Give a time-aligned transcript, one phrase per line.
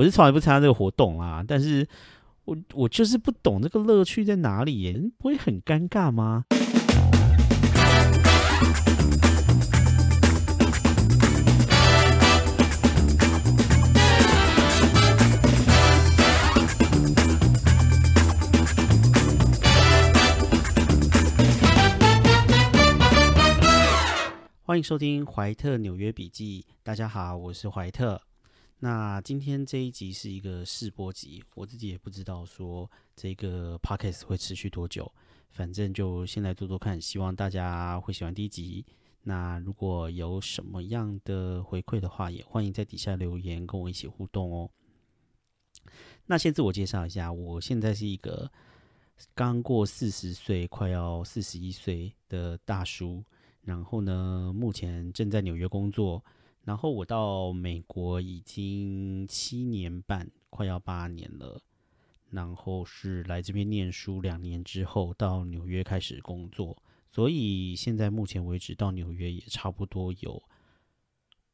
[0.00, 1.86] 我是从来不参加这个活动啦，但是
[2.46, 6.46] 我我就是不懂这个乐趣在哪里耶，不会很尴尬吗？
[24.62, 26.64] 欢迎收听怀特纽约笔记。
[26.82, 28.18] 大家好，我是怀特。
[28.82, 35.12] 那今天这一集是一个试播集，我自己也不知道说这个 podcast 会持续多久，
[35.50, 38.86] 反正就先来做做看，希望大家会喜欢第一集。
[39.22, 44.70] 那如果有什么样的回馈的话，也欢迎在底下留言跟我一起互动哦。
[46.24, 48.50] 那先自我介绍一下，我现在是一个
[49.34, 53.22] 刚过四十岁，快要四十一岁的大叔。
[53.60, 56.24] 然后呢，目前正在纽约工作。
[56.64, 61.60] 然后我到美国已经七年半，快要八年了。
[62.30, 66.80] 然后是来这边念书两年之后，到纽约开始工作。
[67.10, 70.40] 所以现在目前为止到纽约也差不多有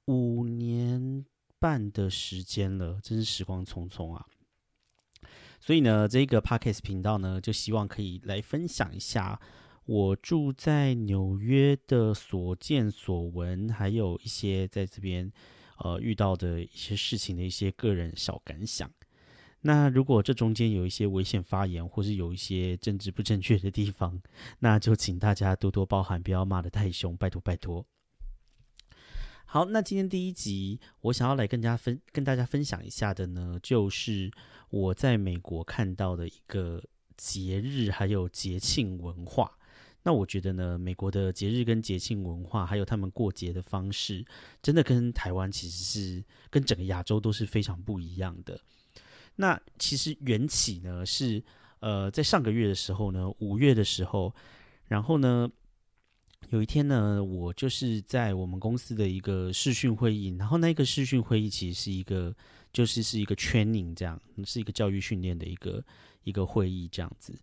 [0.04, 1.24] 五年
[1.58, 4.26] 半的时间了，真是时光匆匆啊！
[5.58, 9.40] 所以呢，这个 Podcast 频道呢，就希望可以来分享一下。
[9.86, 15.32] 我住在纽约的所见所闻，还有一些在这边
[15.78, 18.90] 呃遇到的一些事情的一些个人小感想。
[19.60, 24.20] 那如果这中间有一些危险发言，或是有一些政治不正确的地方，
[24.58, 27.86] 那就请大家多多包涵，不要骂得太凶，拜托拜托。
[29.44, 34.32] 好，那今天第一集我想要来跟大家分跟大家分享一下的呢，就是
[34.70, 36.82] 我在美国看到的一个
[37.16, 39.56] 节日还有节庆文化。
[40.06, 44.24] 那我觉得呢，美国的节日跟节庆文化，还有他们过节的方式，
[44.62, 48.56] 真的跟台湾其实是跟整个亚洲都是非常不一样的。
[49.34, 51.42] 那其实缘起呢是
[51.80, 54.32] 呃，在上个月的时候呢，五月的时候，
[54.86, 55.50] 然后呢，
[56.50, 62.32] 有一天呢，我就是在我们公司的一个视讯会议，然后那个视讯会议其实是一个
[62.72, 65.84] 就是是一个 training 这样，是一个教育训练的一个
[66.22, 67.36] 一个会议这样子。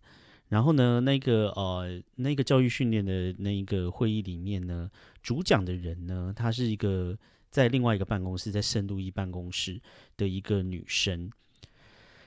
[0.54, 4.88] 然后呢，那个呃，那个教育训练的那一个会议里面呢，
[5.20, 7.18] 主讲的人呢，她是一个
[7.50, 9.82] 在另外一个办公室，在圣路易办公室
[10.16, 11.28] 的一个女生。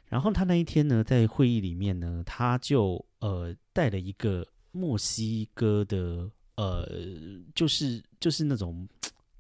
[0.10, 6.86] 然后她那一天呢，在会议里面呢，她就呃带了一个墨西哥的呃，
[7.56, 8.86] 就是就是那种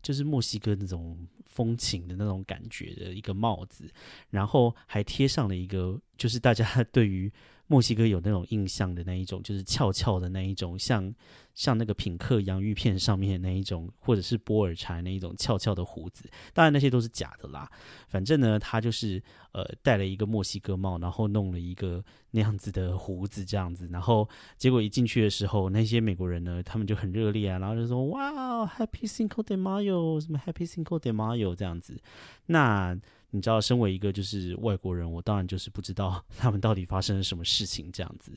[0.02, 3.92] 就是墨西哥那种风情的那种感觉的一个帽子，
[4.30, 7.30] 然后还贴上了一个，就是大家 对于。
[7.68, 11.14] 墨西哥有那种印象的那一种，就是翘翘的那一种，像
[11.54, 16.30] 像那个品客洋芋片上面的那一种，或者是波尔柴那一种翘翘的胡子。
[16.54, 17.70] 当然那些都是假的啦。
[18.08, 23.90] 反正呢，他就是呃戴了一个墨西哥帽，然后弄了一个那样子的胡子这样子。
[23.92, 32.00] 然后结果一进去的时候，那些美国人呢，他们就很热烈啊，然后就说：“哇，Happy Cinco de Mayo，什么 Happy Cinco de Mayo 这样子。”
[32.48, 32.98] 那
[33.38, 38.34] 你知道，身为一个就是外国人，我当然就是不知道 他们到底发生了什么事情这样子。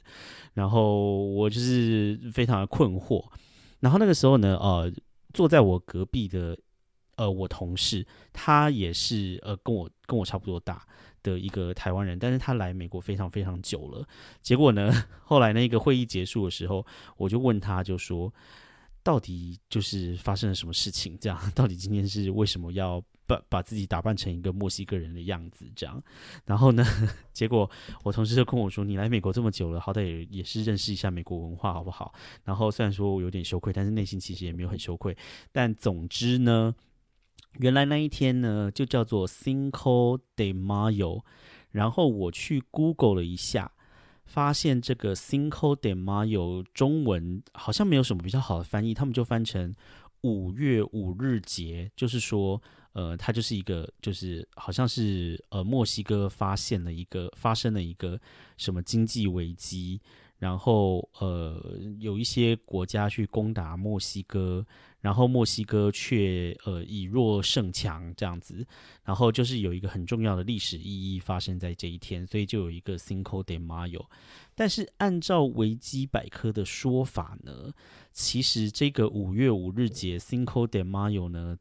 [0.52, 3.24] 然后我就是非常的困惑。
[3.80, 4.92] 然后那个时候呢，呃，
[5.32, 6.56] 坐在我隔壁的
[7.16, 10.86] 呃我同事，他也是呃跟我跟我差不多大
[11.22, 14.06] 的一个台湾人，但是他来美国非常非常久了。
[14.42, 14.92] 结果呢，
[15.24, 16.86] 后来那个会议结束的时候，
[17.16, 18.32] 我就问他就说，
[19.02, 21.16] 到底就是发生了什么事情？
[21.18, 23.02] 这样， 到底今天是为什么要？
[23.30, 26.02] 把把自己打扮成一个墨西哥人的样子，这样，
[26.46, 26.84] 然后呢，
[27.32, 27.70] 结果
[28.02, 35.16] 我同事就跟我说：“你来美国这么久了，好歹也也是认识一下美国文化，好不好？”然后虽然说我有点羞愧，但是内心其实也没有很羞愧。
[35.52, 36.74] 但总之呢，
[37.60, 41.22] 原来那一天呢，就叫做 Cinco de Mayo。
[41.70, 43.70] 然后我去 Google 了一下，
[44.24, 49.72] 发现这个 Cinco de Mayo 中文好像没有什么比较好的翻译，他们就翻成
[50.22, 52.60] 五月五日节，就是说。
[52.92, 58.20] 呃，它就是一个，就是好像是呃，墨西哥发现了一个发生了一个
[58.56, 60.00] 什么经济危机，
[60.38, 64.66] 然后呃，有一些国家去攻打墨西哥，
[65.00, 68.66] 然后墨西哥却呃以弱胜强这样子，
[69.04, 74.04] 然后就是有一个很重要的历史意义发生在这一天，所以就有一个 Cinco de Mayo。
[74.56, 77.72] 但是按照维基百科的说法呢，
[78.12, 81.56] 其实这个五月五日节 Cinco de Mayo 呢。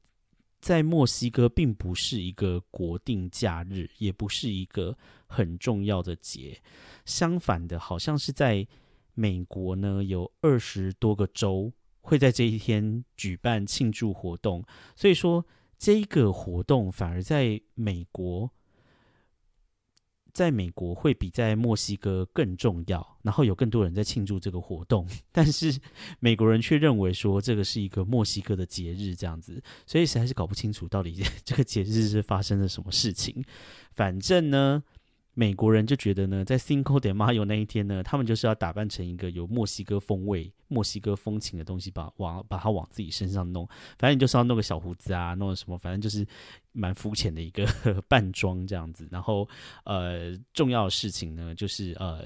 [0.60, 6.62] 在墨西哥并不是一个国定假日，也不是一个很重要的节。
[7.06, 8.68] 相反的，好像是在
[9.14, 11.72] 美国呢，有二十多个州
[12.02, 14.64] 会在这一天举办庆祝活动。
[14.96, 15.46] 所以说，
[15.78, 18.52] 这个活动反而在美国
[20.34, 25.78] 在美国会比在墨西哥更重要，然后有更多人在庆祝这个活动， 但是
[26.20, 33.44] 美国人却认为说这个是一个墨西哥的节日，这样子，所以实在是搞不清楚到底 这个节日是发生了什么事情。
[33.94, 34.84] 反正呢。
[35.40, 43.66] 美国人就觉得呢，在 Cinco de Mayo 那一天呢，他们就是要打扮成一个有墨西哥风味、墨西哥风情的东西，把往把它往自己身上弄。
[43.98, 46.28] 反正你就是要弄个小胡子啊，弄什么，反正就是
[46.74, 47.66] 蛮肤浅的一个
[48.10, 49.08] 扮装这样子。
[49.10, 49.48] 然后
[49.86, 52.22] 呃，重要的事情呢，就是呃，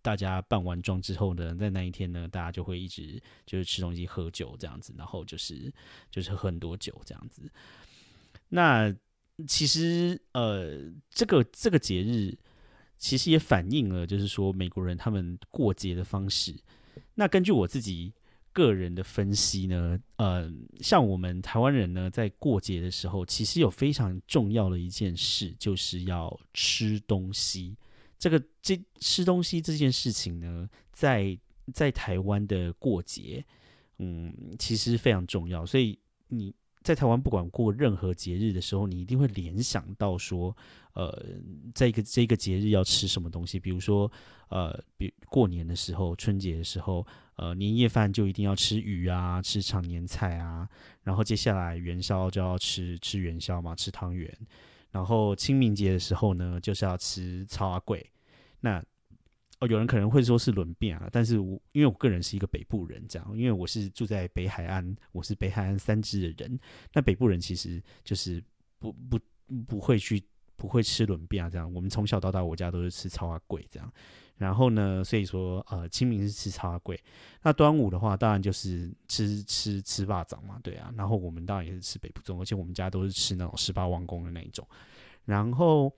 [0.00, 5.70] 大家扮完妆之后呢，在那一天呢，大家就会一直就是吃东西、喝酒这样子，然后就是
[6.10, 7.42] 就是喝很多酒这样子。
[8.48, 8.96] 那
[9.46, 12.34] 其实呃，这个这个节日。
[12.98, 16.54] 其实也反映了，就是说美国人他们过节的方式。
[17.14, 18.12] 那根据我自己
[18.52, 20.50] 个人的分析呢，呃，
[20.80, 27.76] 像我们台湾人呢，在过节的时候，其实有非常重要的一件事，就是要吃东西。
[28.18, 31.38] 这个这吃东西这件事情呢，在
[31.72, 33.44] 在台湾的过节，
[33.98, 35.64] 嗯，其实非常重要。
[35.66, 35.98] 所以
[36.28, 36.54] 你。
[36.86, 40.56] 在台湾，不管过任何节日的时候，你一定会联想到说，
[40.92, 41.20] 呃，
[41.74, 43.58] 在一个这个节日要吃什么东西。
[43.58, 44.08] 比如说，
[44.50, 47.04] 呃，比过年的时候，春节的时候，
[47.34, 50.68] 呃，年夜饭就一定要吃鱼啊，吃常年菜啊。
[51.02, 54.32] 然后接下来元宵就要吃吃元宵嘛，吃汤圆。
[54.92, 58.08] 然后清明节的时候呢，就是要吃超阿贵。
[58.60, 58.80] 那
[59.58, 66.60] 哦，有人可能会说是轮变啊，但是我因为我个人是一个北部人，这样，因为我是住在北海岸，我是北海岸三支的人，
[66.92, 68.42] 那北部人其实就是
[68.78, 69.18] 不不
[69.66, 70.22] 不会去
[70.56, 73.90] 不会吃轮变啊，这样，我们从小到大我家都是吃超阿贵这样，
[74.36, 77.02] 然后呢，所以说呃清明是吃超阿贵，
[77.42, 84.68] 那端午的话当然就是吃吃吃霸掌嘛，对啊，然后我们当然也是吃北部粽，而且我们家都是吃那种十八王宫的那一种，
[85.24, 85.90] 然后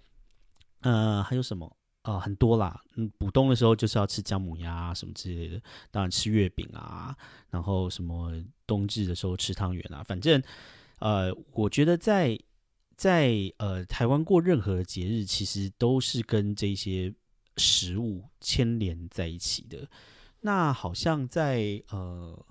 [0.82, 1.75] 呃还有什么？
[2.08, 5.60] 啊，很多啦，嗯，补冬的时候就是要吃姜母鸭什么之类的，
[5.90, 7.14] 当然吃月饼啊，
[7.50, 8.32] 然后什么
[8.66, 10.43] 冬至的时候吃汤圆啊，反正，
[11.00, 12.38] 呃，我觉得在
[12.96, 17.12] 在呃台湾过任何节日，其实都是跟这些
[17.58, 19.87] 食物牵连在一起的。
[20.40, 22.43] 那好像在呃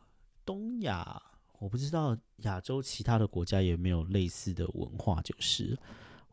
[0.46, 1.20] 东亚，
[1.58, 5.76] 我不知道亚洲其他的国家有没有类似的文化，就是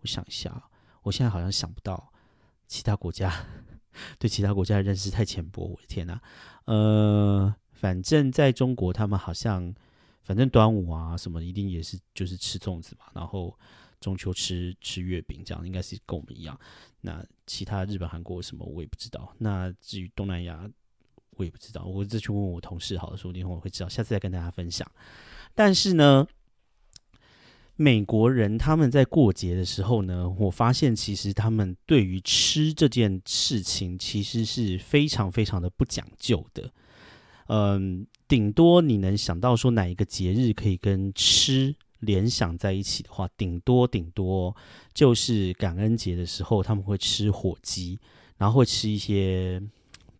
[0.03, 0.63] 我想一下，
[1.03, 2.13] 我现在好像想不到。
[2.67, 3.33] 其他国家
[4.19, 6.21] 对其他国家的认识太浅薄，我的天哪！
[6.65, 9.73] 呃，反正在中国，他们好像
[10.23, 13.57] 反正端午啊什么，一定也是就是吃粽子嘛，然后
[14.01, 16.59] 中秋吃吃月饼，这样应该是跟我们一样。
[17.03, 19.33] 那其他日本、韩国什么我也不知道。
[19.39, 20.69] 那至于东南亚，
[21.37, 21.85] 我也不知道。
[21.85, 24.91] 我再去问我同事，好的，说不定我会知道，下次再跟大家分享。
[25.55, 26.27] 但是呢。
[27.77, 36.71] 美国人他们在过节的时候呢，我发现其实他们对于吃这件事情其实是非常非常的不讲究的。
[37.49, 44.55] 嗯，顶多你能想到说哪一个节日可以跟吃联想在一起的话，顶多顶多
[44.93, 47.99] 就是感恩节的时候他们会吃火鸡，
[48.39, 49.61] 然后会吃一些，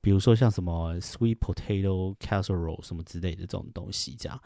[0.01, 4.41] 比如说像什么 sweet potato casserole 什么之类的这种东西，这样。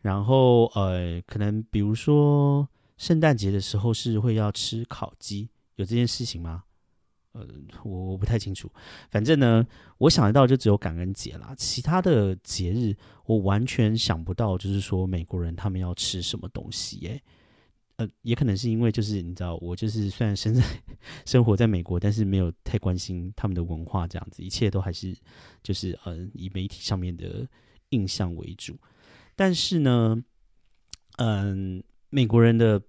[0.00, 6.64] 然后呃，可能比如说圣诞节的时候是会要吃烤鸡，有这件事情吗？
[7.32, 7.46] 呃，
[7.84, 8.70] 我我不太清楚。
[9.10, 9.64] 反正呢，
[9.98, 17.22] 我想得到就只有感恩节啦，其他的节日我完全想不到，就是说美国人他们要吃什么东西耶。
[17.96, 20.62] 呃，也可能是因为就是你知道，我就是虽然生在
[21.26, 25.14] 生活在美国，但是没有太关心他们的文化这样子，一切都还是
[25.62, 27.46] 就是呃以媒体上面的
[27.90, 28.76] 印象为主。
[29.38, 30.20] 但是呢，
[31.18, 31.80] 嗯，
[32.10, 32.82] 美国人的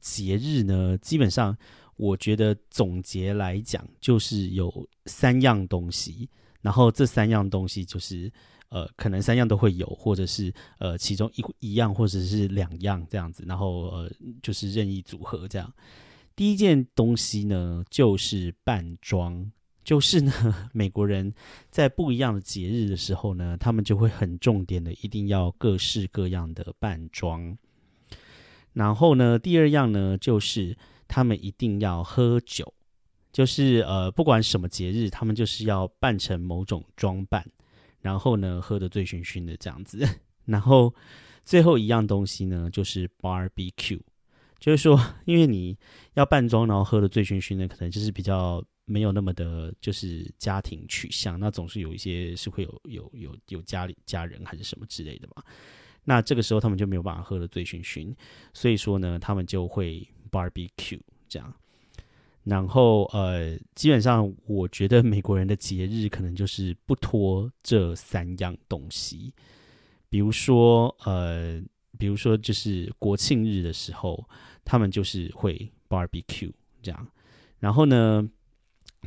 [0.00, 1.58] 节日呢，基本上
[1.96, 8.32] 我觉得总结来讲，就是有三样东西，然后这三样东西就是
[8.68, 14.08] 呃，可能三样都会有，或者是呃，其中一一样或者是两样这样子，然后呃，
[14.40, 15.74] 就是任意组合这样。
[16.36, 19.50] 第一件东西呢，就是扮装。
[19.86, 20.32] 就是呢，
[20.74, 21.32] 美国人
[21.70, 27.56] 在不一样的节日的时候呢，他们就会很重点的，一定要各式各样的扮装。
[28.72, 30.76] 然后呢，第二样呢，就是
[31.06, 32.74] 他们一定要喝酒，
[33.32, 37.46] 就是呃，不管什么节日，他们就是要扮成某种装扮，
[38.00, 40.04] 然后呢，喝得醉醺醺的这样子。
[40.46, 40.92] 然后
[41.44, 44.00] 最后一样东西呢，就是 barbecue，
[44.58, 45.78] 就是说，因为你
[46.14, 48.60] 要扮装，然后喝得醉醺醺的，可能就是比较。
[48.86, 55.42] 没有那么的，就是家庭取向，那总是有一些是会有有有有家里家人还是什么之类的嘛。
[56.04, 58.14] 那这个时候他们就没有办法喝的醉醺醺，
[58.54, 61.52] 所以说呢，他们就会 barbecue 这样。
[62.44, 69.34] 然后呃，基本上我觉得美国人的节日可能就是不脱这三样东西，
[70.08, 71.60] 比如说呃，
[71.98, 74.24] 比如说就是国庆日的时候，
[74.64, 77.08] 他们就是会 barbecue 这样，
[77.58, 78.30] 然后呢。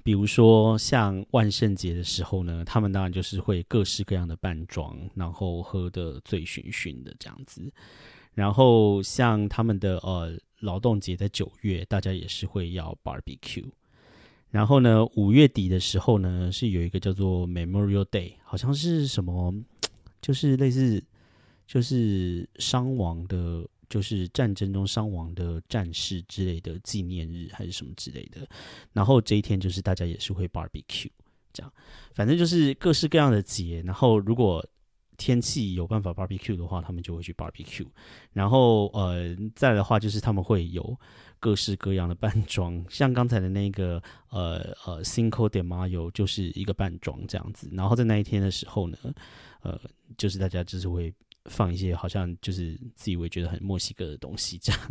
[0.04, 7.72] 比如说像万圣节的时候呢，他们当然就是会各式各样的扮装，然后喝的醉醺醺的这样子。
[8.34, 13.66] 然后像他们的呃劳动节在九月，大家也是会要 barbecue。
[14.50, 19.54] 然后呢，五月底的时候呢，是有一个叫做 Memorial Day，好像是什么，
[20.22, 21.04] 就是类似
[21.68, 23.68] 就是伤亡的。
[23.90, 28.48] 就是战争中伤亡的战士之类的纪念日还是什么之类的，
[28.94, 31.10] 然后这一天就是大家也是会 barbecue，
[31.52, 31.74] 这样，
[32.14, 33.82] 反正就是各式各样的节。
[33.84, 34.64] 然后如果
[35.18, 37.88] 天气有办法 barbecue 的话，他们就会去 barbecue。
[38.32, 40.96] 然后呃，再的话就是他们会有
[41.40, 47.68] 各式各样的扮装，像刚才的那个呃呃 Cinco de Mayo 就是一个扮装这样子。
[47.74, 48.98] 然后在那一天的时候呢，
[49.62, 49.80] 呃，
[50.16, 51.12] 就是大家就是会。
[51.50, 54.82] 放一些好像就是自以为觉得很墨西哥的东西，这样。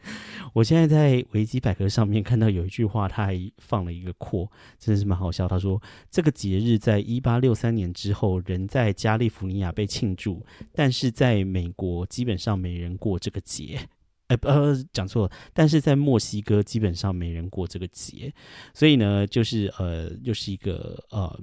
[0.54, 5.46] 我现在在维基百科上面看到有一句话，他还放了一个括，真的是蛮好笑。
[5.46, 13.78] 他说：“这个节日在一八六三年之后，仍在加利福尼亚被庆祝，但是在美国基本上没人过这个节。”
[14.28, 15.32] 哎，呃，讲错了。
[15.52, 18.32] 但是在墨西哥基本上没人过这个节，
[18.72, 21.38] 所以呢，就是呃，又是一个呃，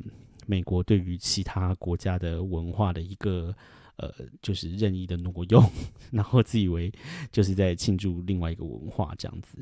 [0.48, 3.54] 美国对于其他国家的文化的一个。
[3.98, 5.64] 呃，就是任意的挪用，
[6.12, 6.92] 然后自以为
[7.32, 9.58] 就是在庆祝另外一个文化这样子。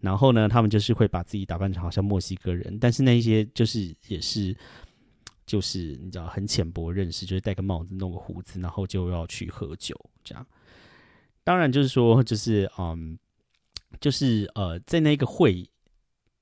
[0.00, 4.56] 然后呢，他们就是会把自己打扮成好像墨西哥人，但是那一些就是也是
[5.46, 10.46] 就是你知道很浅薄认识，就是戴个帽子、弄个胡子，然后就要去喝酒这样。
[11.42, 13.18] 当然，就是说，就是嗯，
[14.00, 15.68] 就是呃，在那个会，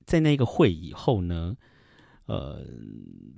[0.05, 1.57] 在那个会以后呢。
[2.25, 2.65] 呃，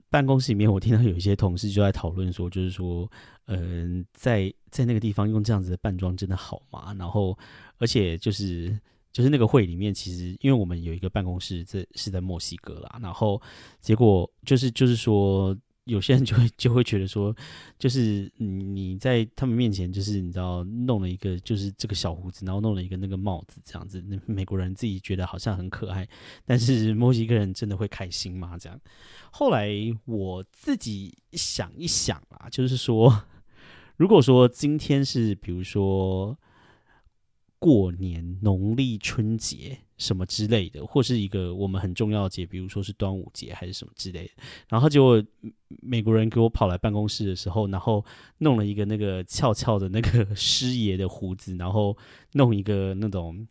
[0.09, 3.09] 办公室里面，我听到有一些同事就在讨论说，就是说，
[3.45, 6.93] 嗯，在在那个地方用这样子的扮装真的好吗？
[6.97, 7.37] 然后，
[7.77, 8.79] 而且就是
[9.11, 13.41] 就是那个会里面，其实因为我们有一个办公室在是在墨西哥啦，然后
[13.81, 15.55] 结果就是就是说。
[15.85, 17.35] 有些人就会就会觉得说，
[17.79, 26.07] 就是你在他们面前，就是你知道弄了一个就是这个小胡子，然后弄了一个那个帽子这样子，美国人自己觉得好像很可爱，
[26.45, 28.57] 但是墨西哥人真的会开心吗？
[28.57, 28.79] 这样，
[29.31, 29.69] 后来
[30.05, 33.23] 我自己想一想啊，就是说，
[33.95, 36.37] 如果说今天是比如说。
[37.57, 44.31] 过年、农历春节什么之类的，或是一个我们很重要的节，比如说是端午节还是什么之类的。
[44.67, 45.23] 然后结果
[45.81, 48.03] 美国人给我跑来办公室的时候，然后
[48.39, 51.97] 弄了一个那个翘翘的那个 师爷的胡子，然后
[52.33, 53.47] 弄一个那种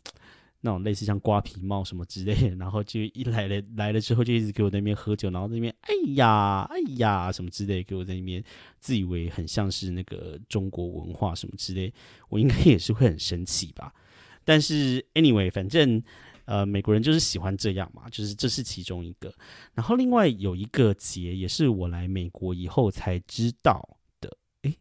[0.60, 2.56] 那种类似像瓜皮帽什么之类的。
[2.56, 8.44] 然后就一来了来了之后，就一直给我在那边喝酒，然后在那边哎呀哎呀什么之类，给我在那边
[8.80, 11.90] 自以为很像是那个中国文化什么之类，
[12.28, 13.94] 我应该也是会很生气吧。
[14.46, 16.02] 但是，anyway，反正，
[16.46, 19.32] 呃，美国人就是喜欢这样嘛，就是这是其中一个。
[19.72, 24.36] 然后另外有一个节，也是我来美国以后才知道的。
[24.62, 24.78] 诶，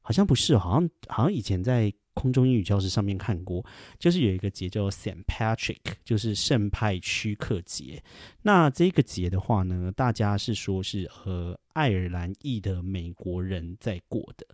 [0.00, 3.64] 好像不是，好像好像以前在空中英语教室上面看过，
[3.98, 8.02] 就是有一个节叫 Saint Patrick，就是圣派屈克节。
[8.42, 14.46] 那这个节的话呢，大家是说是和爱尔兰裔的美国人在过的。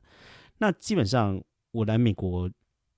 [0.59, 2.49] 那基本上我来美国。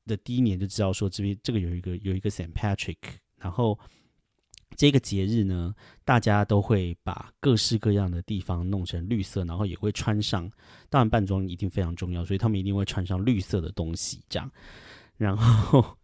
[0.06, 2.96] 的第一年就知道说这边这个有一个有一个 Saint Patrick，
[3.38, 3.78] 然后
[4.76, 10.50] 这个节日呢，大家都会把各式各样的地方弄成绿色，然后也会穿上，
[10.90, 14.50] 当然扮装一定非常重要，所以他们一定会穿上绿色的东西，这样。
[15.16, 15.96] 然后，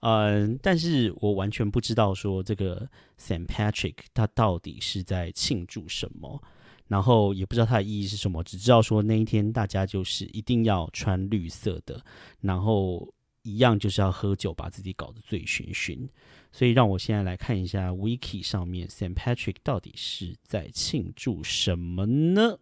[0.00, 6.40] 嗯，但是我完全不知道说这个 Saint Patrick 它到底是在庆祝什么，
[6.86, 12.04] 然后也不知道它的意义是什么，只知道说那一天大家就是一定要穿绿色的，
[12.40, 13.12] 然后。
[13.44, 16.08] 一样就是要喝酒，把自己搞得醉醺醺。
[16.50, 22.58] 所以让我现在来看一下 Wiki 上面 Saint Patrick 到底是在庆祝什么呢？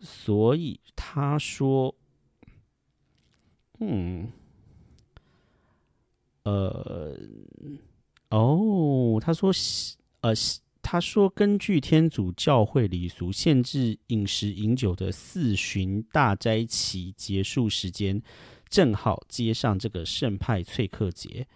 [0.00, 1.94] 所以他说，
[3.80, 4.30] 嗯，
[6.42, 7.18] 呃，
[8.30, 9.52] 哦，他说，
[10.20, 10.32] 呃，
[10.82, 18.22] 他说根据天主教会礼俗，限制饮食饮酒的四旬大斋期结束时间。
[18.74, 21.46] 正好接上这个圣派翠克节，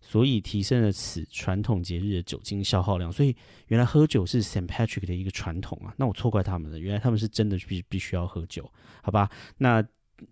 [0.00, 3.12] 所以提升了此传统节日的酒精消耗量。
[3.12, 3.36] 所以
[3.68, 6.76] 原来喝酒是 s t Patrick 的一个传统啊，那我错怪他们了。
[6.76, 8.68] 原来他们是真的必必须要喝酒，
[9.00, 9.30] 好吧？
[9.58, 9.80] 那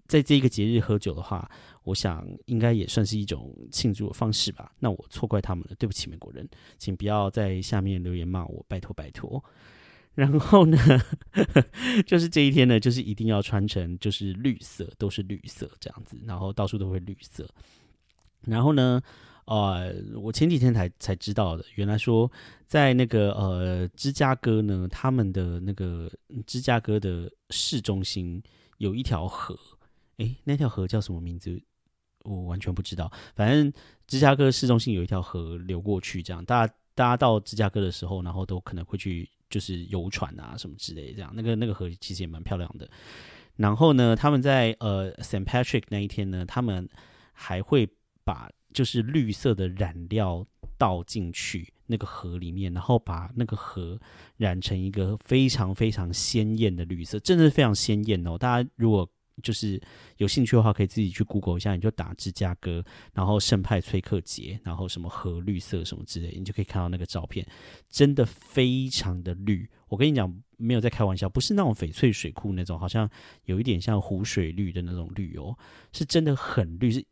[0.09, 1.49] 在这一个节日喝酒的话，
[1.85, 4.73] 我想应该也算是一种庆祝的方式吧。
[4.81, 6.49] 那我错怪他们了，对不起美国人，
[6.79, 9.41] 请不要在下面留言骂我，拜托拜托。
[10.15, 10.79] 然后呢，
[12.07, 17.49] 就是这一天呢，就是一定要穿成就是绿色，都是绿色这样子，然后到处都会绿色。
[18.47, 19.01] 然后呢，
[19.47, 22.31] 呃，我前几天才才知道的，原来说
[22.67, 26.11] 在那个呃芝加哥呢，他们的那个
[26.47, 28.43] 芝加哥的市中心
[28.79, 29.59] 有一条河，
[30.19, 31.61] 诶，那条河叫什么名字？
[32.25, 33.13] 我完全不知道。
[33.35, 33.73] 反正
[34.07, 39.29] 芝加哥市中心有一条河流过去，这样大家大家到芝加哥的时候，然后都可能会去。
[39.51, 42.91] 就是游船啊什么之类，这样那个那个河其实也蛮漂亮的。
[43.55, 45.45] 然后呢，他们在呃 St.
[45.45, 46.89] Patrick 那一天呢，他们
[47.33, 47.89] 还会
[48.25, 50.45] 把就是绿色的染料
[50.77, 53.97] 倒进去那个河里面，然后把那个河
[54.39, 58.37] 染成一个非常非常鲜艳的绿色，真的是非常鲜艳哦。
[58.37, 59.09] 大家如果
[59.43, 59.81] 就是
[60.19, 67.47] 有兴趣的话，可以自己去 Google 一下，你就打芝加哥，然后圣派崔克节，然后什么河绿色什么之类，你就可以看到那个照片，
[67.89, 69.69] 真的非常的绿。
[69.89, 73.09] 我跟你讲，没有在开玩笑，不是那种翡翠水库那种，好像
[73.45, 75.57] 有一点像湖水绿的那种绿哦，
[75.93, 77.05] 是真的很绿，是。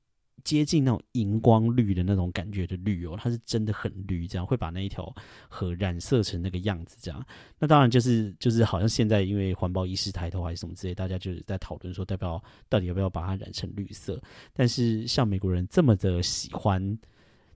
[0.45, 5.15] 接近那种荧光绿的那种感觉的绿哦，它是真的很绿，这样会把那一条
[5.49, 7.25] 河染色成那个样子，这样。
[7.59, 14.21] 那当然就是就是好像现在因为环保意识抬头还是什么之类，大家就是在讨论说，代表到底要不要把它染成绿色。
[14.53, 16.99] 但是像美国人这么的喜欢，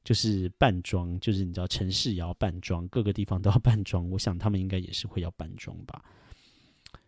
[0.04, 6.02] 就是扮装，就是你知道城市也要扮装，各个地方都要扮装，我想他们应该也是会要扮装吧。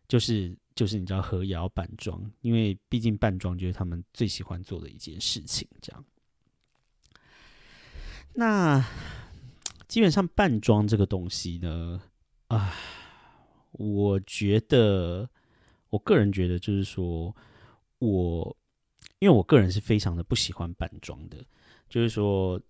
[0.08, 5.68] 就是就是你知道河也要扮装，因为毕竟扮装就是他们最喜欢做的一件事情。
[5.80, 6.04] 这样，
[8.32, 8.84] 那
[9.86, 12.00] 基本上扮装这个东西呢，
[12.48, 12.72] 啊，
[13.72, 15.28] 我觉得
[15.90, 17.36] 我个人觉得就是说，
[17.98, 18.56] 我
[19.18, 21.44] 因为我个人是非常的不喜欢扮装的，
[21.88, 22.60] 就是说。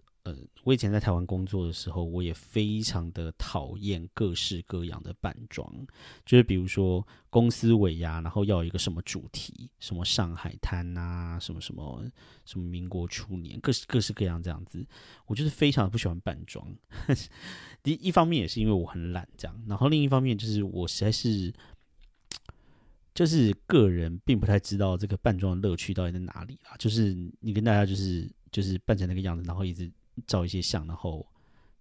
[0.64, 5.72] 我以前在台湾工作的时候，我也非常的讨厌各式各样的扮装，
[6.26, 12.04] 就是比如说公司尾牙，然后要一个什么主题，什么上海滩啊，什么什么
[12.44, 14.86] 什么民国初年，各式各式各样这样子，
[15.26, 16.66] 我就是非常不喜欢扮装。
[17.82, 21.52] 第一方面也是因为我很懒，这样，然后另一方面就是我实在是，
[23.14, 26.76] 就是个人并不太知道这个扮装的乐趣到底在哪里啊。
[26.76, 29.90] 就是你跟大家就是就是扮成那个样子，然后一直。
[30.26, 31.26] 照一些相，然后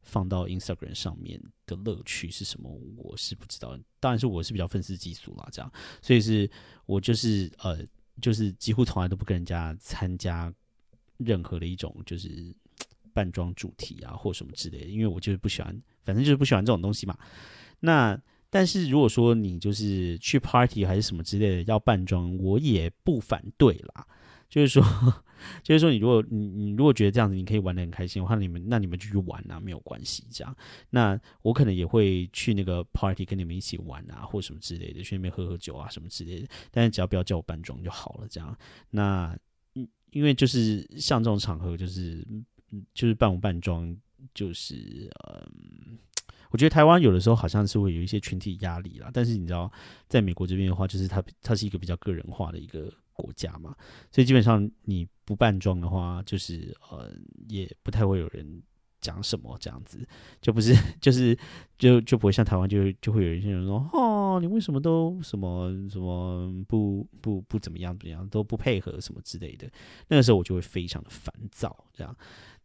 [0.02, 2.70] 放到 Instagram 上面的乐趣是什么？
[2.96, 3.78] 我是不知道。
[4.00, 5.72] 当然是我是比较愤世嫉俗啦，这样，
[6.02, 6.50] 所以是
[6.86, 7.80] 我就是呃，
[8.22, 10.54] 就是几乎从来都不跟人家参加
[11.18, 12.56] 任何的一种就是
[13.14, 17.18] 扮装主题啊或什么之类的，因为我就是不喜欢，反正就是不喜欢这种东西嘛。
[17.80, 18.20] 那
[18.50, 24.08] 但是如果说你就是去 party 还是什么之类的要扮装，我也不反对啦。
[24.50, 24.82] 就是说，
[25.62, 30.26] 就是说，你如果你你如果觉得这样子你可以玩的很开心的话，你们那你们就去玩啊，没有关系。
[30.32, 30.56] 这样，
[30.90, 36.48] 那我可能也会去那个 party 跟你们一起玩啊，或什么之类的，去那边喝喝酒啊，什么之类的。
[36.72, 38.28] 但是只要不要叫我扮装就好了。
[38.30, 38.58] 这样，
[38.90, 39.38] 那
[40.12, 42.26] 因为就是像这种场合，就是
[42.94, 43.94] 就是扮不扮装，
[44.34, 46.00] 就是嗯，
[46.52, 49.12] 我觉得台湾有的时候好像是会有一些群体压力啦。
[49.14, 49.70] 但是你知道，
[50.08, 52.90] 在美国这边的话，就是它它是一个比较个人化的一个。
[53.18, 53.76] 国家嘛，
[54.10, 57.12] 所以基本上你不扮装的话，就是呃，
[57.50, 58.64] 也不太会有人
[59.02, 60.08] 讲什么这样子，
[60.42, 61.38] 就不是 就是
[61.78, 69.70] 就就不会像台湾，就就会有一些人说，哦，你为什么都什么什么不不不怎么样怎么样都不配合什么之类的，
[70.08, 72.16] 那个时候我就会非常的烦躁这样。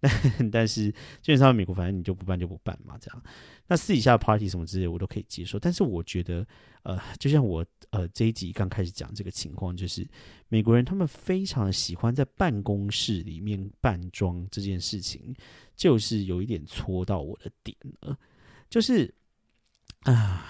[0.02, 3.22] 但 但是基本上美国反正你就不办就不办嘛，这样。
[3.68, 5.60] 那私底下 party 什么之类我都可以接受。
[5.60, 6.44] 但是我觉得，
[6.82, 10.04] 呃，就像我呃这一集刚开始讲这个情况，就是
[10.48, 15.32] 美国人他们非常喜欢在办公室里面扮装这件事情，
[15.76, 18.18] 就是有一点戳到我的点了。
[18.68, 19.14] 就是
[20.00, 20.44] 啊，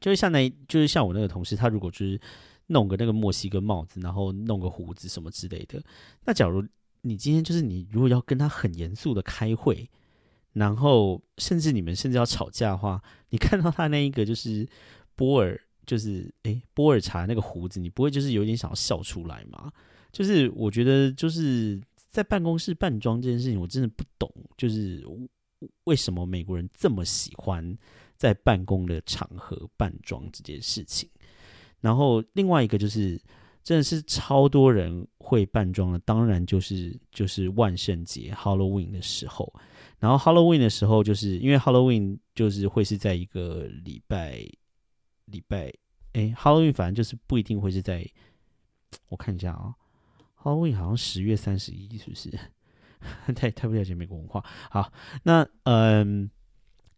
[0.00, 2.18] 就是像那，就是像我那个同事，他如果就是
[2.68, 5.82] 弄个那个墨西哥帽子，然后弄个胡子什么之类的，
[6.24, 6.66] 那假如。
[7.06, 9.88] 你今天就是你，如果要跟他很严肃的开会，
[10.52, 14.68] 然后甚至你们甚至要吵架的话，你看到他那一个就是
[15.14, 19.72] 波尔，就是诶波尔茶那个胡子，你不会就是有点想要笑出来吗？
[20.10, 25.06] 就是我觉得就是在办公室扮装这件事情，我真的不懂，就是
[25.84, 27.76] 为什么美国人这么喜欢
[28.16, 31.08] 在办公的场合扮装这件事情。
[31.80, 33.20] 然后另外一个就是。
[33.66, 39.52] 真的是超多人会扮装的，当然就是就是万圣节 Halloween 的时候，
[39.98, 44.38] 然后 Halloween 的时候，就是因为 Halloween 就是会是在一个礼拜
[45.24, 45.74] 礼拜，
[46.12, 48.08] 哎，Halloween 反正就是不一定会是在
[49.08, 49.74] 我看一下啊
[50.40, 52.30] ，Halloween 好像十月三十一，是不是？
[53.34, 54.44] 太太不了解美国文化。
[54.70, 54.92] 好，
[55.24, 56.30] 那嗯，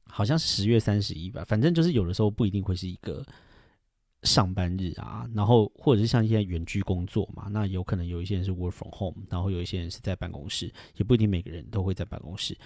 [0.05, 1.43] 好像十月三十一吧。
[1.49, 3.25] 反正就是有的时候不一定会是一个
[4.23, 12.57] 上班日啊，然后或者是像现在远距工作嘛，那有可能有一些人是 work from home，然后有一些人是在办公室，也不一定每个人都会在办公室。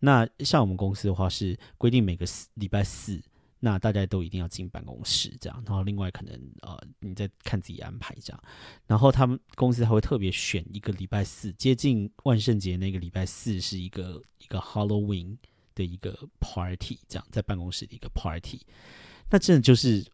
[0.00, 3.20] 那像我们公司的话是规定每个礼拜四。
[3.60, 8.40] 那大家都一定要进办公室，这样，然后另外可能呃，你再看自己安排这样，
[8.86, 15.36] 然后他们公司还会特别选一个礼拜四，接近万圣节那个礼拜四是一个一个 Halloween
[15.74, 18.60] 的一个 party，这样在办公室的一个 party，
[19.28, 20.06] 那真的就是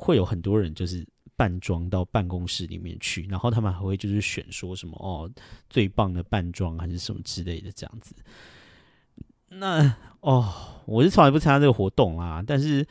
[0.00, 5.30] 会有很多人就是扮装到办公室里面去，然后他们还会就是选说什么哦
[5.68, 8.14] 最棒的扮装还是什么之类的这样子。
[9.50, 12.86] 那哦，我是从来不参加这个活动啦，但是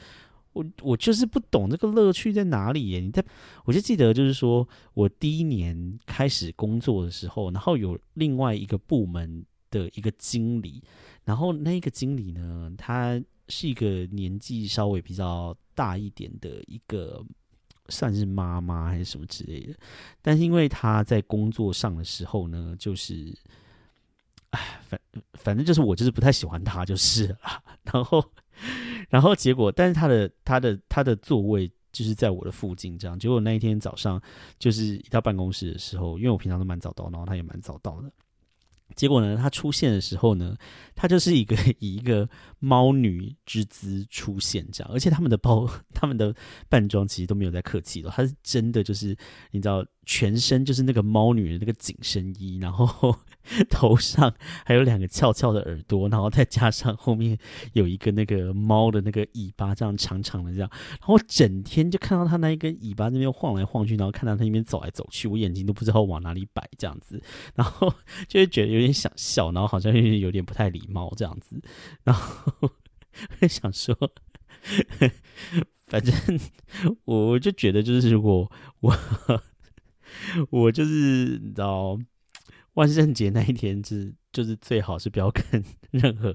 [0.54, 3.00] 我我就是不懂这个乐趣在哪里耶？
[3.00, 3.24] 你在，
[3.66, 10.84] 我就记得就是说我第一年开始工作的时候，然后有另外一个部门的一个经理，
[11.24, 17.24] 然后那个经理呢，他是一个年纪稍微比较大一点的一个，
[17.90, 19.74] 算是妈妈还是什么之类的，
[20.22, 23.38] 但是因为他在工作上的时候呢，就是。
[24.52, 25.00] 哎，反
[25.34, 27.38] 反正就是我就是不太喜欢他就是了，
[27.94, 28.32] 然后
[29.08, 34.20] 然后结果，但是他的他的他的座位就是在我的附近，这样结果那一天早上
[34.58, 38.12] 就是一到办公室的时候，因为我平常都蛮早到，然后他也蛮早到的。
[38.96, 40.56] 结果呢，他出现的时候呢，
[40.96, 42.28] 他就是一个 以一个
[42.60, 46.36] 猫女之姿出现，这样，而且他们的包、 他们的
[46.68, 49.16] 扮装其实都没有在客气的，他是真的就是
[49.52, 53.16] 你知道，全身就是那个猫女的那个紧身衣，然后
[53.70, 54.34] 头上
[54.66, 57.38] 还有两个翘翘的耳朵，然后再加上后面
[57.74, 60.70] 有一个那个猫的那个尾巴，这样长长的这样，
[61.00, 67.22] 然后整天就看到他那一根尾巴那边晃来晃去，然后看到他那边走来走去，我眼睛都不知道往哪里摆这样子，
[67.54, 67.94] 然后
[68.28, 71.62] 就会觉得有点想笑，然后好像有点不太礼貌这样子，
[72.04, 72.72] 然后
[73.48, 73.96] 想说，
[75.86, 76.12] 反正
[77.06, 78.98] 我我就觉得就是如果我
[80.50, 82.00] 我就是你知道。
[82.76, 85.44] 万圣节那一天是就是最好是不要跟
[85.92, 86.34] 任何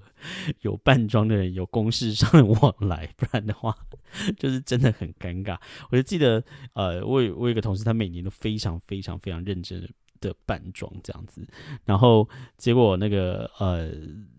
[0.61, 3.75] 有扮装的人有公事上的往来，不然的话
[4.37, 5.57] 就是真的很尴尬。
[5.91, 9.89] 我就记得，呃，我有我有一个同事，他每年都非常非常非常认真
[10.21, 11.47] 的扮装这样子，
[11.87, 13.91] 然后结果那个呃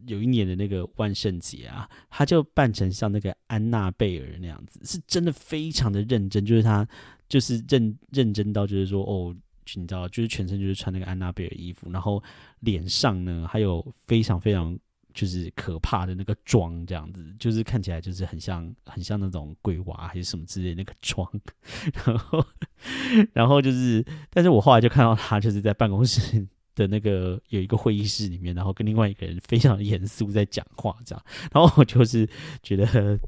[0.06, 6.88] 有一年的那个万圣节啊，他就扮成像那个安娜贝尔那样子，是真的非常的认真，就是他
[7.28, 9.36] 就是认认真到就是说哦。
[9.74, 12.24] 你知道，就是全身就是穿那个安娜贝尔衣服，然后
[12.60, 14.78] 脸上呢还有非常非常
[15.12, 21.28] 就是可怕的那个妆，这样子就是看起来就是很像很像那种鬼娃还是什么之类那个妆，
[22.06, 22.46] 然后
[23.34, 32.30] 然后就是，但是我后来就看到他就是在办公室的那个有一个会议室里面，然后跟另外一个人非常严肃在讲话这样，然后我就是
[32.62, 33.20] 觉得。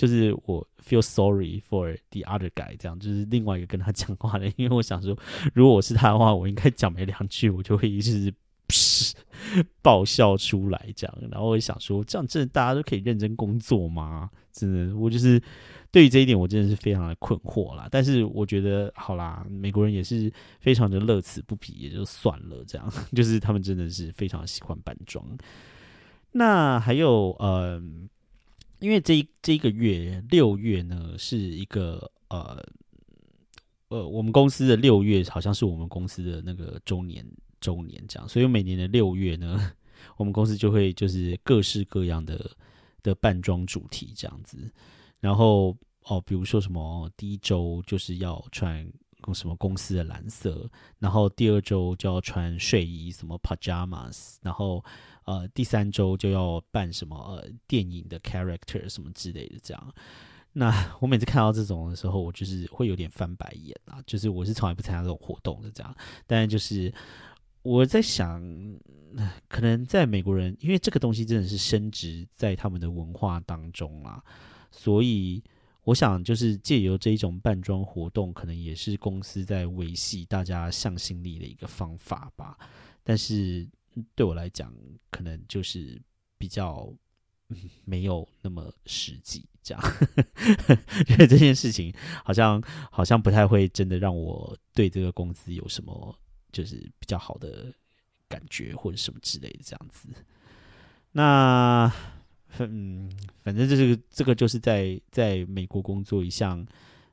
[0.00, 5.14] 就是我 feel sorry for the other guy，这样就是另外一个跟他讲话的，因为我想说，
[5.52, 8.32] 如果我是他的话，我应该讲没两句，我就会一直
[9.82, 11.18] 爆笑出来这样。
[11.30, 14.30] 然后我想说，这样真的大家都可以认真工作吗？
[14.52, 15.38] 真的，我就是
[15.90, 17.86] 对于这一点，我真的是非常的困惑啦。
[17.90, 22.64] 但是我觉得，好啦，美国人也是非常的乐此不疲，也就算了。
[22.66, 25.22] 这样 就是他们真的是非常喜欢扮装。
[26.32, 28.08] 那还有，嗯。
[28.80, 32.60] 因为这这一个月六月呢，是一个呃
[33.88, 37.24] 呃，我们公司的六月好像是我们公司的那个周年
[37.60, 39.72] 周年这样，所以每年的六月呢，
[40.16, 42.50] 我们公司就会就是各式各样的
[43.02, 44.56] 的扮装主题这样子。
[45.20, 48.90] 然后哦，比如说什么第一周就是要穿
[49.34, 54.84] 什么公司的蓝色，然后第二周就要穿睡衣，什么 pajamas，然后。
[55.26, 59.94] 呃，第三周就要办什么呃电影的 character 什么之类的，这样。
[60.52, 64.02] 那我每次看到这种的时候，我就是会有点翻白眼啊。
[64.06, 65.96] 就是我是从来不参加这种活动的，这样。
[66.26, 66.92] 但就是
[67.62, 68.42] 我在想，
[69.46, 74.24] 可能在美国人，因为这个东西真的是升值在他们的文化当中啦，
[74.72, 75.40] 所以
[75.84, 82.56] 我想就是借由这一种扮装活动，可能也是公司在维系大家向心力的一个方法吧。
[83.02, 83.68] 但是。
[84.14, 84.72] 对我来讲，
[85.10, 86.00] 可能就是
[86.38, 86.94] 比较
[87.84, 89.82] 没有那么实际，这样，
[91.10, 91.92] 因为这件事情
[92.24, 92.62] 好像
[92.92, 96.16] 好像不太会真的让我对这个公司有什么
[96.52, 97.74] 就是比较好的
[98.28, 100.08] 感觉或者什么之类的这样子。
[101.10, 101.92] 那
[102.58, 103.10] 嗯，
[103.42, 106.66] 反正这个这个就是在在美国工作一项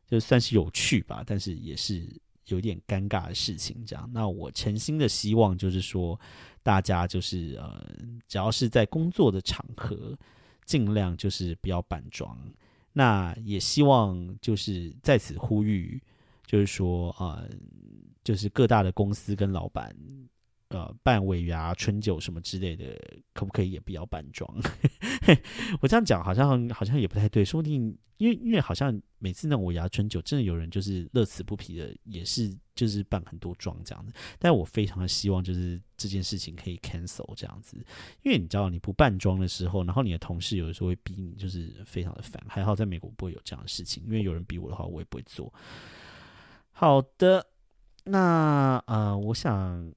[0.06, 2.08] 就算是有趣吧，但是也是
[2.47, 3.86] 有点尴尬的事情。
[3.86, 6.19] 这样，那我诚心的希望就是说，
[6.63, 7.86] 大家就是呃，
[8.28, 10.17] 只要是在工作的场合，
[10.65, 12.38] 尽量就是不要扮装。
[12.93, 16.02] 那也希望就是在此呼吁，
[16.45, 17.43] 就是说啊，
[18.23, 19.95] 就是各大的公司跟老板。
[20.69, 22.99] 呃，办尾牙、春酒什么之类的，
[23.34, 24.53] 可不可以也不要扮装？
[25.80, 34.12] 我这样讲好像好像也不太对，说不定因为因为好像每次那种尾牙、春酒，真的有人就是乐此不疲的，也是就是扮很多妆这样子。
[34.39, 37.77] 但我非常的希望就是这件事情可以 cancel 这样子，
[38.23, 42.43] 因为你知道你不扮妆的时候，然后你的同事有的时候会逼你，就是非常的烦。
[42.45, 45.53] 还好在美国不会有这样的事情，因为有人逼我的话，我也不会做。
[46.71, 47.47] 好的，
[48.03, 49.93] 那呃，我想。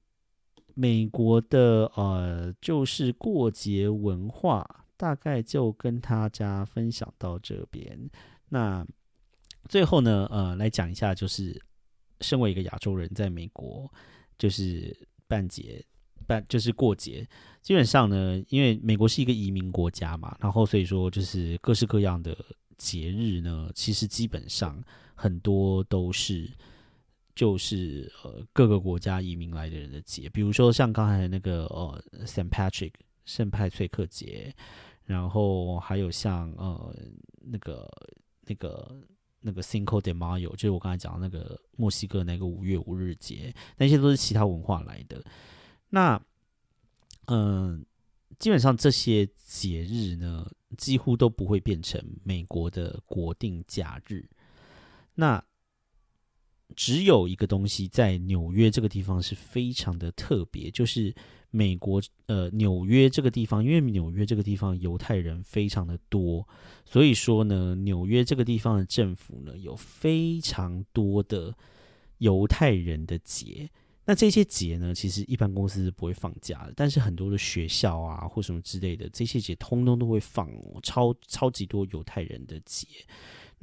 [0.75, 4.65] 美国的呃，就是过节文化，
[4.97, 8.09] 大概就跟大家分享到这边。
[8.49, 8.85] 那
[9.69, 11.61] 最后呢，呃，来讲一下，就是
[12.19, 13.91] 身为一个亚洲人，在美国
[14.37, 14.95] 就是
[15.27, 15.85] 办节
[16.25, 17.27] 办就是过节，
[17.61, 22.37] 基本上呢，因为美国是一个移民国家嘛，然后所以说就是各式各样的
[22.77, 24.83] 节日呢，其实基本上
[25.15, 26.49] 很多都是。
[27.41, 32.93] 就是呃各个国家移民来的人的节，比如说像刚才那个呃 Saint Patrick
[33.25, 34.53] 圣派翠克节，
[35.05, 36.95] 然后还有像呃
[37.39, 37.89] 那个
[38.41, 38.95] 那个
[39.39, 45.25] 那个 Cinco de Mayo，就是我刚才讲的那个墨西哥那个五月五日节，那些都是其他文化来的。
[45.89, 46.21] 那
[47.25, 47.83] 嗯，
[48.37, 54.29] 基本上这些节日呢，几乎都不会变成美国的国定假日。
[55.15, 55.43] 那
[56.75, 61.13] 只有一个东西在纽约这个地方是非常的特别，就是
[61.49, 66.47] 美国呃纽约这个地方，因为纽约这个地方犹太人非常的多，
[66.85, 71.53] 所以说呢，纽约这个地方的政府呢有非常多的
[72.19, 73.69] 犹太人的节。
[74.03, 80.49] 那这些节呢，其实一般公司是不会放假的，但是很多的学校啊或什么之类的，这些节通通都会放，
[80.81, 82.87] 超超级多犹太人的节。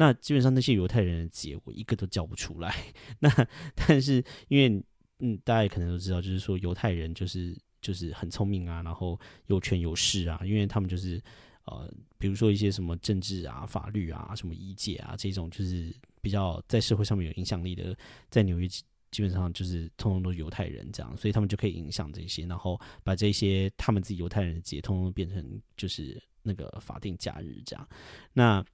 [0.00, 2.72] 那基本上那些犹太人的节，我一个都叫不出来。
[3.18, 3.28] 那
[3.74, 4.80] 但是因为
[5.18, 11.20] 嗯，大家可能都知道，就是说犹太人就是就是很聪明啊，然后有权有势啊，因为他们就是
[11.64, 17.96] 呃，比如说一些什么政治啊、法律啊、什么医界啊这种，就是比较在社会上面有影响力的，
[18.30, 18.68] 在纽约
[19.10, 27.88] 基本上就是通通都犹太人这样，所以他们就可以影响这些，然后把这些他们自己犹太人的节，通通变成就是那个法定假日这样。
[28.32, 28.64] 那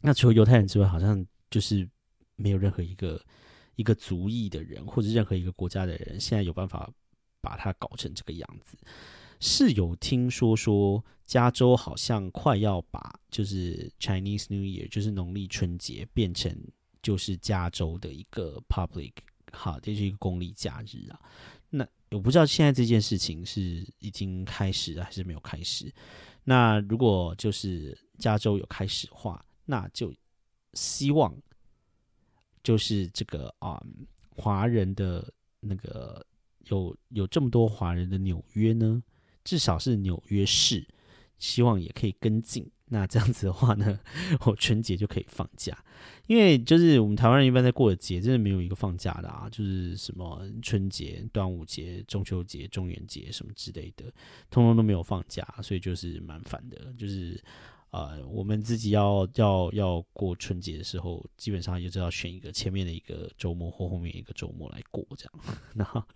[0.00, 1.88] 那除了犹太人之外，好像就是
[2.36, 3.22] 没有任何一个
[3.76, 6.90] 一个族裔的人，或者任何一个国家的人，现在有办法
[7.40, 8.76] 把它搞成这个样子。
[9.40, 16.54] 是有听说说，加州好像快要把就是 Chinese New Year，就是农历春节变成
[17.02, 19.12] 就是加州的一个 public，
[19.52, 21.18] 好，这是一个公历假日啊。
[21.70, 25.90] 那我不知道现在这件事情是已经开始还是没有开始。
[26.44, 30.12] 那如果就是加州有开始的话，那就
[30.74, 31.32] 希望
[32.62, 33.80] 就是这个啊，
[34.36, 36.26] 华人的那个
[36.66, 39.00] 有有这么多华人的纽约呢，
[39.44, 40.86] 至少是纽约市，
[41.38, 42.68] 希望也可以跟进。
[42.92, 44.00] 那这样子的话呢，
[44.44, 45.84] 我春节就可以放假，
[46.26, 54.12] 因为就是我们台湾人一般在过的节，真的没有一个放假的啊，就是什么春节、端午节、中秋节、中元节什么之类的，
[54.50, 57.40] 通通都没有放假，所以就是蛮烦的，就是。
[57.90, 65.56] 呃，我们自己要要要过春节的时候，基本上就知道选一个前面的一个周末或后面一个周末来过这样。
[65.74, 66.06] 那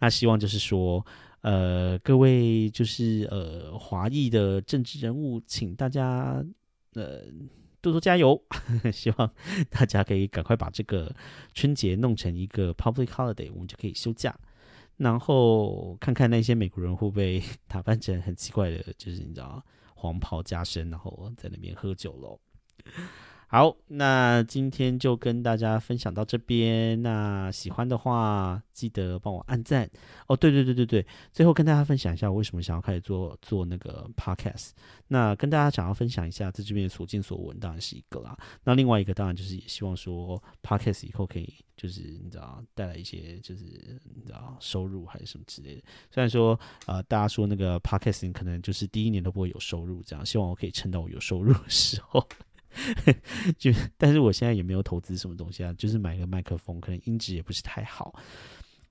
[0.00, 1.04] 那希望就是说，
[1.42, 6.42] 呃，各位就是呃华裔的政治人物，请大家
[6.94, 7.24] 呃
[7.82, 8.42] 多多加油，
[8.90, 9.30] 希望
[9.68, 11.14] 大家可以赶快把这个
[11.52, 14.34] 春节弄成一个 public holiday，我们就可以休假，
[14.96, 19.62] 然后看看那些美国人会不会 打扮成很奇怪的，就是你知道。
[20.02, 22.40] 黄袍加身，然后在那边喝酒喽。
[23.54, 27.02] 好，那今天就跟大家分享到这边。
[27.02, 29.86] 那喜欢的话，记得帮我按赞
[30.26, 30.34] 哦。
[30.34, 34.70] 对对对对对，最后跟大家分享一下，我为什么想要开始做做那个 podcast。
[35.06, 38.34] 那跟大家想要分享一下，在这边所见所闻，当然是一个啦。
[38.64, 43.64] 那另外一个，当然就是也希望说 podcast 以后可以，就是你知道带来一些，就是
[44.14, 45.82] 你知道收入还是什么之类的。
[46.10, 52.26] 虽然说呃，大家说那个 podcast 可能就是第一年都不会有收入，这样希望我可以撑到我有收入的时候。
[53.58, 58.14] 就，但是我现在也没有投资什么东西啊，就是买个麦克风，可能音质也不是太好。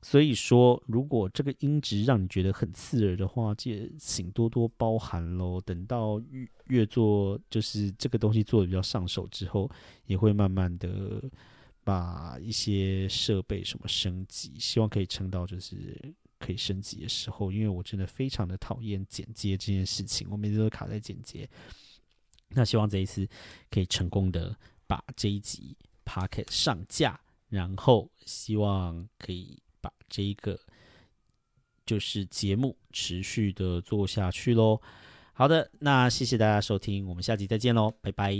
[0.04, 5.62] 所以说，如果这个音质让你觉得很刺耳的话，也请多多包涵喽。
[5.62, 9.70] 等到越越做，就是这个东西做的比较上手之后，
[10.08, 11.22] 也会慢慢的
[11.84, 15.96] 把一些设备什么升级，希望可以撑到就是
[16.40, 21.48] 可以升级的时候，因为我真的非常的讨厌剪接这件事情，我每次都卡在剪接。
[22.54, 23.28] 那希望这一次
[23.70, 24.56] 可以成功的
[24.88, 30.60] 把这一集 Pocket 上架，然后希望可以把这一个
[31.86, 34.82] 就是节目持续的做下去喽。
[35.34, 38.36] 好的，那谢谢大家收听，我们下集再见喽，拜拜。